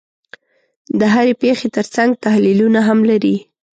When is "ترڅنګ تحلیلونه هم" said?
1.75-2.99